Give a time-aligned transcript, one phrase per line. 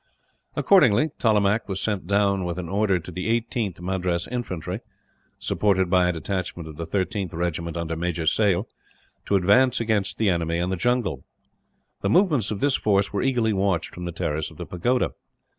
[0.55, 4.79] Accordingly, Tollemache was sent down with an order to the 18th Madras Infantry
[5.37, 8.67] supported by a detachment of the 13th Regiment, under Major Sale
[9.27, 11.23] to advance against the enemy in the jungle.
[12.01, 15.11] The movements of this force were eagerly watched from the terrace of the pagoda.